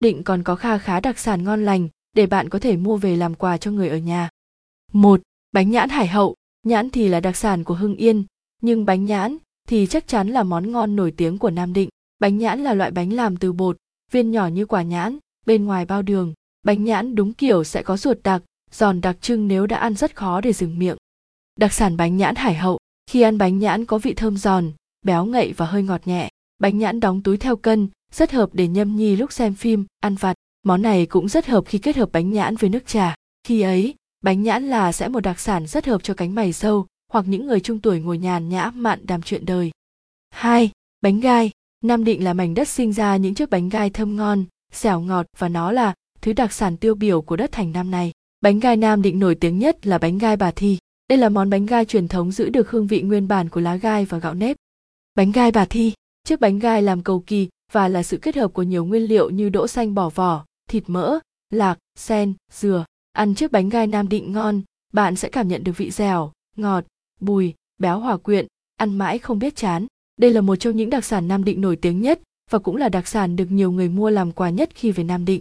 Định 0.00 0.22
còn 0.22 0.42
có 0.42 0.54
kha 0.54 0.78
khá 0.78 1.00
đặc 1.00 1.18
sản 1.18 1.44
ngon 1.44 1.64
lành 1.64 1.88
để 2.12 2.26
bạn 2.26 2.48
có 2.48 2.58
thể 2.58 2.76
mua 2.76 2.96
về 2.96 3.16
làm 3.16 3.34
quà 3.34 3.56
cho 3.56 3.70
người 3.70 3.88
ở 3.88 3.96
nhà. 3.96 4.28
Một, 4.92 5.20
Bánh 5.52 5.70
nhãn 5.70 5.88
hải 5.88 6.06
hậu, 6.06 6.34
nhãn 6.62 6.90
thì 6.90 7.08
là 7.08 7.20
đặc 7.20 7.36
sản 7.36 7.64
của 7.64 7.74
Hưng 7.74 7.96
Yên, 7.96 8.24
nhưng 8.62 8.84
bánh 8.84 9.04
nhãn 9.04 9.36
thì 9.68 9.86
chắc 9.86 10.08
chắn 10.08 10.28
là 10.28 10.42
món 10.42 10.72
ngon 10.72 10.96
nổi 10.96 11.10
tiếng 11.16 11.38
của 11.38 11.50
Nam 11.50 11.72
Định. 11.72 11.88
Bánh 12.18 12.38
nhãn 12.38 12.64
là 12.64 12.74
loại 12.74 12.90
bánh 12.90 13.12
làm 13.12 13.36
từ 13.36 13.52
bột, 13.52 13.76
viên 14.10 14.30
nhỏ 14.30 14.46
như 14.46 14.66
quả 14.66 14.82
nhãn, 14.82 15.18
bên 15.46 15.64
ngoài 15.64 15.84
bao 15.84 16.02
đường. 16.02 16.34
Bánh 16.62 16.84
nhãn 16.84 17.14
đúng 17.14 17.32
kiểu 17.32 17.64
sẽ 17.64 17.82
có 17.82 17.96
ruột 17.96 18.18
đặc, 18.22 18.42
giòn 18.70 19.00
đặc 19.00 19.16
trưng 19.20 19.48
nếu 19.48 19.66
đã 19.66 19.76
ăn 19.76 19.94
rất 19.94 20.16
khó 20.16 20.40
để 20.40 20.52
dừng 20.52 20.78
miệng. 20.78 20.96
Đặc 21.56 21.72
sản 21.72 21.96
bánh 21.96 22.16
nhãn 22.16 22.34
hải 22.34 22.54
hậu, 22.54 22.78
khi 23.06 23.20
ăn 23.20 23.38
bánh 23.38 23.58
nhãn 23.58 23.84
có 23.84 23.98
vị 23.98 24.14
thơm 24.14 24.36
giòn, 24.36 24.72
béo 25.02 25.24
ngậy 25.24 25.52
và 25.52 25.66
hơi 25.66 25.82
ngọt 25.82 26.00
nhẹ. 26.04 26.30
Bánh 26.58 26.78
nhãn 26.78 27.00
đóng 27.00 27.22
túi 27.22 27.36
theo 27.36 27.56
cân, 27.56 27.88
rất 28.12 28.32
hợp 28.32 28.50
để 28.52 28.68
nhâm 28.68 28.96
nhi 28.96 29.16
lúc 29.16 29.32
xem 29.32 29.54
phim, 29.54 29.84
ăn 30.00 30.14
vặt. 30.14 30.36
Món 30.62 30.82
này 30.82 31.06
cũng 31.06 31.28
rất 31.28 31.46
hợp 31.46 31.64
khi 31.66 31.78
kết 31.78 31.96
hợp 31.96 32.08
bánh 32.12 32.32
nhãn 32.32 32.56
với 32.56 32.70
nước 32.70 32.86
trà. 32.86 33.14
Khi 33.44 33.60
ấy, 33.60 33.94
bánh 34.20 34.42
nhãn 34.42 34.68
là 34.68 34.92
sẽ 34.92 35.08
một 35.08 35.20
đặc 35.20 35.40
sản 35.40 35.66
rất 35.66 35.86
hợp 35.86 36.02
cho 36.02 36.14
cánh 36.14 36.34
mày 36.34 36.52
sâu 36.52 36.86
hoặc 37.12 37.24
những 37.28 37.46
người 37.46 37.60
trung 37.60 37.80
tuổi 37.80 38.00
ngồi 38.00 38.18
nhàn 38.18 38.48
nhã 38.48 38.70
mạn 38.74 39.06
đàm 39.06 39.22
chuyện 39.22 39.46
đời. 39.46 39.70
2. 40.30 40.70
Bánh 41.00 41.20
gai. 41.20 41.50
Nam 41.84 42.04
Định 42.04 42.24
là 42.24 42.32
mảnh 42.32 42.54
đất 42.54 42.68
sinh 42.68 42.92
ra 42.92 43.16
những 43.16 43.34
chiếc 43.34 43.50
bánh 43.50 43.68
gai 43.68 43.90
thơm 43.90 44.16
ngon, 44.16 44.44
xẻo 44.72 45.00
ngọt 45.00 45.26
và 45.38 45.48
nó 45.48 45.72
là 45.72 45.94
thứ 46.20 46.32
đặc 46.32 46.52
sản 46.52 46.76
tiêu 46.76 46.94
biểu 46.94 47.22
của 47.22 47.36
đất 47.36 47.52
thành 47.52 47.72
Nam 47.72 47.90
này. 47.90 48.12
Bánh 48.40 48.60
gai 48.60 48.76
Nam 48.76 49.02
Định 49.02 49.18
nổi 49.18 49.34
tiếng 49.34 49.58
nhất 49.58 49.86
là 49.86 49.98
bánh 49.98 50.18
gai 50.18 50.36
bà 50.36 50.50
thi. 50.50 50.78
Đây 51.08 51.18
là 51.18 51.28
món 51.28 51.50
bánh 51.50 51.66
gai 51.66 51.84
truyền 51.84 52.08
thống 52.08 52.32
giữ 52.32 52.48
được 52.48 52.70
hương 52.70 52.86
vị 52.86 53.02
nguyên 53.02 53.28
bản 53.28 53.48
của 53.48 53.60
lá 53.60 53.76
gai 53.76 54.04
và 54.04 54.18
gạo 54.18 54.34
nếp. 54.34 54.56
Bánh 55.14 55.32
gai 55.32 55.52
bà 55.52 55.64
thi, 55.64 55.92
chiếc 56.24 56.40
bánh 56.40 56.58
gai 56.58 56.82
làm 56.82 57.02
cầu 57.02 57.20
kỳ 57.26 57.48
và 57.72 57.88
là 57.88 58.02
sự 58.02 58.16
kết 58.16 58.36
hợp 58.36 58.48
của 58.48 58.62
nhiều 58.62 58.84
nguyên 58.84 59.02
liệu 59.02 59.30
như 59.30 59.48
đỗ 59.48 59.66
xanh 59.66 59.94
bỏ 59.94 60.08
vỏ, 60.08 60.44
thịt 60.68 60.84
mỡ, 60.86 61.18
lạc, 61.50 61.78
sen, 61.98 62.34
dừa. 62.52 62.84
Ăn 63.12 63.34
chiếc 63.34 63.52
bánh 63.52 63.68
gai 63.68 63.86
Nam 63.86 64.08
Định 64.08 64.32
ngon, 64.32 64.62
bạn 64.92 65.16
sẽ 65.16 65.28
cảm 65.28 65.48
nhận 65.48 65.64
được 65.64 65.72
vị 65.76 65.90
dẻo, 65.90 66.32
ngọt, 66.56 66.84
bùi, 67.20 67.54
béo 67.78 67.98
hòa 67.98 68.16
quyện, 68.16 68.46
ăn 68.76 68.98
mãi 68.98 69.18
không 69.18 69.38
biết 69.38 69.56
chán. 69.56 69.86
Đây 70.16 70.30
là 70.30 70.40
một 70.40 70.56
trong 70.56 70.76
những 70.76 70.90
đặc 70.90 71.04
sản 71.04 71.28
Nam 71.28 71.44
Định 71.44 71.60
nổi 71.60 71.76
tiếng 71.76 72.00
nhất 72.00 72.20
và 72.50 72.58
cũng 72.58 72.76
là 72.76 72.88
đặc 72.88 73.08
sản 73.08 73.36
được 73.36 73.50
nhiều 73.50 73.72
người 73.72 73.88
mua 73.88 74.10
làm 74.10 74.32
quà 74.32 74.50
nhất 74.50 74.70
khi 74.74 74.92
về 74.92 75.04
Nam 75.04 75.24
Định. 75.24 75.40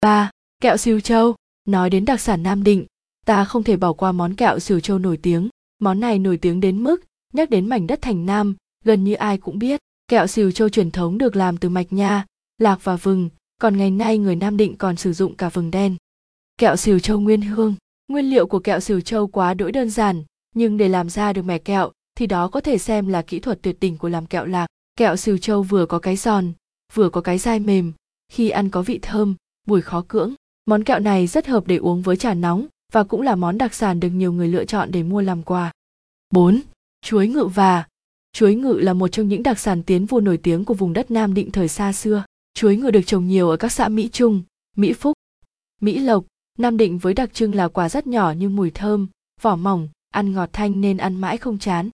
3. 0.00 0.30
Kẹo 0.62 0.76
siêu 0.76 1.00
châu. 1.00 1.34
Nói 1.64 1.90
đến 1.90 2.04
đặc 2.04 2.20
sản 2.20 2.42
Nam 2.42 2.64
Định, 2.64 2.86
ta 3.26 3.44
không 3.44 3.62
thể 3.62 3.76
bỏ 3.76 3.92
qua 3.92 4.12
món 4.12 4.34
kẹo 4.34 4.58
siêu 4.58 4.80
châu 4.80 4.98
nổi 4.98 5.16
tiếng. 5.16 5.48
Món 5.78 6.00
này 6.00 6.18
nổi 6.18 6.36
tiếng 6.36 6.60
đến 6.60 6.84
mức 6.84 7.04
nhắc 7.32 7.50
đến 7.50 7.66
mảnh 7.68 7.86
đất 7.86 8.02
thành 8.02 8.26
Nam, 8.26 8.56
gần 8.84 9.04
như 9.04 9.14
ai 9.14 9.38
cũng 9.38 9.58
biết. 9.58 9.80
Kẹo 10.10 10.26
xìu 10.26 10.50
châu 10.50 10.68
truyền 10.68 10.90
thống 10.90 11.18
được 11.18 11.36
làm 11.36 11.56
từ 11.56 11.68
mạch 11.68 11.92
nha, 11.92 12.26
lạc 12.58 12.84
và 12.84 12.96
vừng, 12.96 13.30
còn 13.60 13.76
ngày 13.76 13.90
nay 13.90 14.18
người 14.18 14.36
Nam 14.36 14.56
Định 14.56 14.76
còn 14.76 14.96
sử 14.96 15.12
dụng 15.12 15.36
cả 15.36 15.48
vừng 15.48 15.70
đen. 15.70 15.96
Kẹo 16.58 16.76
xìu 16.76 16.98
châu 16.98 17.20
nguyên 17.20 17.42
hương. 17.42 17.74
Nguyên 18.08 18.30
liệu 18.30 18.46
của 18.46 18.58
kẹo 18.58 18.80
xìu 18.80 19.00
châu 19.00 19.26
quá 19.26 19.54
đỗi 19.54 19.72
đơn 19.72 19.90
giản, 19.90 20.24
nhưng 20.54 20.76
để 20.76 20.88
làm 20.88 21.10
ra 21.10 21.32
được 21.32 21.42
mẻ 21.42 21.58
kẹo 21.58 21.90
thì 22.14 22.26
đó 22.26 22.48
có 22.48 22.60
thể 22.60 22.78
xem 22.78 23.08
là 23.08 23.22
kỹ 23.22 23.40
thuật 23.40 23.62
tuyệt 23.62 23.76
đỉnh 23.80 23.98
của 23.98 24.08
làm 24.08 24.26
kẹo 24.26 24.46
lạc. 24.46 24.66
Kẹo 24.96 25.16
xìu 25.16 25.38
châu 25.38 25.62
vừa 25.62 25.86
có 25.86 25.98
cái 25.98 26.16
giòn, 26.16 26.52
vừa 26.94 27.08
có 27.08 27.20
cái 27.20 27.38
dai 27.38 27.60
mềm, 27.60 27.92
khi 28.32 28.50
ăn 28.50 28.70
có 28.70 28.82
vị 28.82 28.98
thơm, 29.02 29.34
mùi 29.66 29.82
khó 29.82 30.04
cưỡng. 30.08 30.34
Món 30.66 30.84
kẹo 30.84 30.98
này 30.98 31.26
rất 31.26 31.46
hợp 31.46 31.66
để 31.66 31.76
uống 31.76 32.02
với 32.02 32.16
trà 32.16 32.34
nóng 32.34 32.66
và 32.92 33.04
cũng 33.04 33.22
là 33.22 33.36
món 33.36 33.58
đặc 33.58 33.74
sản 33.74 34.00
được 34.00 34.10
nhiều 34.10 34.32
người 34.32 34.48
lựa 34.48 34.64
chọn 34.64 34.90
để 34.92 35.02
mua 35.02 35.20
làm 35.20 35.42
quà. 35.42 35.72
4. 36.30 36.60
Chuối 37.02 37.28
ngự 37.28 37.44
và 37.44 37.84
Chuối 38.32 38.54
ngự 38.54 38.72
là 38.72 38.92
một 38.92 39.08
trong 39.08 39.28
những 39.28 39.42
đặc 39.42 39.58
sản 39.58 39.82
tiến 39.82 40.06
vua 40.06 40.20
nổi 40.20 40.36
tiếng 40.36 40.64
của 40.64 40.74
vùng 40.74 40.92
đất 40.92 41.10
Nam 41.10 41.34
Định 41.34 41.50
thời 41.50 41.68
xa 41.68 41.92
xưa. 41.92 42.24
Chuối 42.54 42.76
ngự 42.76 42.90
được 42.90 43.02
trồng 43.06 43.26
nhiều 43.26 43.50
ở 43.50 43.56
các 43.56 43.72
xã 43.72 43.88
Mỹ 43.88 44.08
Trung, 44.12 44.42
Mỹ 44.76 44.92
Phúc, 44.92 45.12
Mỹ 45.80 45.98
Lộc, 45.98 46.24
Nam 46.58 46.76
Định 46.76 46.98
với 46.98 47.14
đặc 47.14 47.34
trưng 47.34 47.54
là 47.54 47.68
quả 47.68 47.88
rất 47.88 48.06
nhỏ 48.06 48.34
nhưng 48.38 48.56
mùi 48.56 48.70
thơm, 48.70 49.08
vỏ 49.40 49.56
mỏng, 49.56 49.88
ăn 50.10 50.32
ngọt 50.32 50.50
thanh 50.52 50.80
nên 50.80 50.96
ăn 50.96 51.16
mãi 51.16 51.36
không 51.36 51.58
chán. 51.58 51.90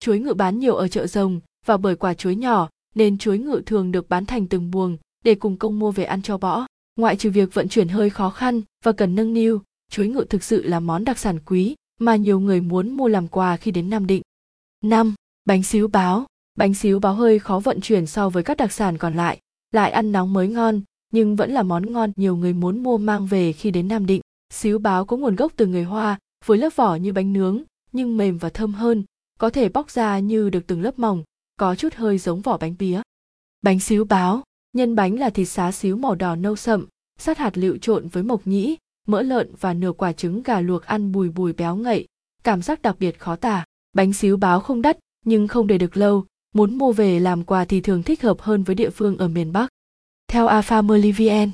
Chuối 0.00 0.18
ngự 0.18 0.34
bán 0.34 0.58
nhiều 0.58 0.74
ở 0.74 0.88
chợ 0.88 1.06
rồng 1.06 1.40
và 1.66 1.76
bởi 1.76 1.96
quả 1.96 2.14
chuối 2.14 2.36
nhỏ 2.36 2.68
nên 2.94 3.18
chuối 3.18 3.38
ngự 3.38 3.62
thường 3.66 3.92
được 3.92 4.08
bán 4.08 4.26
thành 4.26 4.46
từng 4.46 4.70
buồng 4.70 4.96
để 5.24 5.34
cùng 5.34 5.56
công 5.56 5.78
mua 5.78 5.90
về 5.90 6.04
ăn 6.04 6.22
cho 6.22 6.38
bõ. 6.38 6.66
Ngoại 6.96 7.16
trừ 7.16 7.30
việc 7.30 7.54
vận 7.54 7.68
chuyển 7.68 7.88
hơi 7.88 8.10
khó 8.10 8.30
khăn 8.30 8.62
và 8.84 8.92
cần 8.92 9.14
nâng 9.14 9.34
niu, 9.34 9.62
chuối 9.90 10.08
ngự 10.08 10.24
thực 10.30 10.42
sự 10.42 10.62
là 10.62 10.80
món 10.80 11.04
đặc 11.04 11.18
sản 11.18 11.38
quý 11.46 11.74
mà 11.98 12.16
nhiều 12.16 12.40
người 12.40 12.60
muốn 12.60 12.90
mua 12.90 13.08
làm 13.08 13.28
quà 13.28 13.56
khi 13.56 13.70
đến 13.70 13.90
Nam 13.90 14.06
Định. 14.06 14.22
5. 14.84 15.14
Bánh 15.44 15.62
xíu 15.62 15.88
báo. 15.88 16.26
Bánh 16.54 16.74
xíu 16.74 17.00
báo 17.00 17.14
hơi 17.14 17.38
khó 17.38 17.58
vận 17.58 17.80
chuyển 17.80 18.06
so 18.06 18.28
với 18.28 18.42
các 18.42 18.56
đặc 18.56 18.72
sản 18.72 18.98
còn 18.98 19.14
lại, 19.14 19.40
lại 19.72 19.90
ăn 19.90 20.12
nóng 20.12 20.32
mới 20.32 20.48
ngon, 20.48 20.80
nhưng 21.12 21.36
vẫn 21.36 21.52
là 21.52 21.62
món 21.62 21.92
ngon 21.92 22.12
nhiều 22.16 22.36
người 22.36 22.52
muốn 22.52 22.82
mua 22.82 22.98
mang 22.98 23.26
về 23.26 23.52
khi 23.52 23.70
đến 23.70 23.88
Nam 23.88 24.06
Định. 24.06 24.20
Xíu 24.52 24.78
báo 24.78 25.04
có 25.04 25.16
nguồn 25.16 25.36
gốc 25.36 25.52
từ 25.56 25.66
người 25.66 25.82
Hoa, 25.82 26.18
với 26.44 26.58
lớp 26.58 26.76
vỏ 26.76 26.94
như 26.94 27.12
bánh 27.12 27.32
nướng, 27.32 27.62
nhưng 27.92 28.16
mềm 28.16 28.38
và 28.38 28.48
thơm 28.48 28.74
hơn, 28.74 29.04
có 29.38 29.50
thể 29.50 29.68
bóc 29.68 29.90
ra 29.90 30.18
như 30.18 30.50
được 30.50 30.66
từng 30.66 30.82
lớp 30.82 30.98
mỏng, 30.98 31.22
có 31.56 31.74
chút 31.74 31.94
hơi 31.94 32.18
giống 32.18 32.40
vỏ 32.40 32.56
bánh 32.56 32.74
pía. 32.78 33.02
Bánh 33.62 33.80
xíu 33.80 34.04
báo, 34.04 34.42
nhân 34.72 34.94
bánh 34.94 35.18
là 35.18 35.30
thịt 35.30 35.48
xá 35.48 35.72
xíu 35.72 35.96
màu 35.96 36.14
đỏ 36.14 36.36
nâu 36.36 36.56
sậm, 36.56 36.86
sát 37.18 37.38
hạt 37.38 37.58
lựu 37.58 37.76
trộn 37.76 38.08
với 38.08 38.22
mộc 38.22 38.46
nhĩ, 38.46 38.76
mỡ 39.06 39.22
lợn 39.22 39.54
và 39.60 39.74
nửa 39.74 39.92
quả 39.92 40.12
trứng 40.12 40.42
gà 40.42 40.60
luộc 40.60 40.82
ăn 40.82 41.12
bùi 41.12 41.28
bùi 41.28 41.52
béo 41.52 41.76
ngậy, 41.76 42.06
cảm 42.44 42.62
giác 42.62 42.82
đặc 42.82 42.96
biệt 42.98 43.18
khó 43.18 43.36
tả. 43.36 43.64
Bánh 43.92 44.12
xíu 44.12 44.36
báo 44.36 44.60
không 44.60 44.82
đắt 44.82 44.98
nhưng 45.24 45.48
không 45.48 45.66
để 45.66 45.78
được 45.78 45.96
lâu, 45.96 46.24
muốn 46.54 46.78
mua 46.78 46.92
về 46.92 47.20
làm 47.20 47.44
quà 47.44 47.64
thì 47.64 47.80
thường 47.80 48.02
thích 48.02 48.22
hợp 48.22 48.40
hơn 48.40 48.62
với 48.62 48.74
địa 48.74 48.90
phương 48.90 49.16
ở 49.16 49.28
miền 49.28 49.52
Bắc. 49.52 49.68
Theo 50.28 50.46
A 50.46 50.82
Merlivien, 50.82 51.50